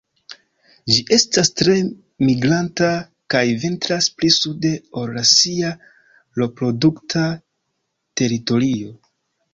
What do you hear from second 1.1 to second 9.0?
estas tre migranta kaj vintras pli sude ol sia reprodukta teritorio.